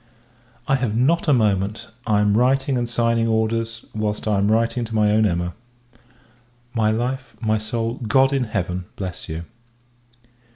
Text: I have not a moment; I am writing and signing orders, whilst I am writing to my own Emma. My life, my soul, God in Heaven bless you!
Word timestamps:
I 0.67 0.77
have 0.77 0.97
not 0.97 1.27
a 1.27 1.31
moment; 1.31 1.89
I 2.07 2.21
am 2.21 2.35
writing 2.35 2.75
and 2.75 2.89
signing 2.89 3.27
orders, 3.27 3.85
whilst 3.93 4.27
I 4.27 4.39
am 4.39 4.51
writing 4.51 4.83
to 4.85 4.95
my 4.95 5.11
own 5.11 5.27
Emma. 5.27 5.53
My 6.73 6.89
life, 6.89 7.35
my 7.39 7.59
soul, 7.59 7.99
God 8.07 8.33
in 8.33 8.45
Heaven 8.45 8.85
bless 8.95 9.29
you! 9.29 9.43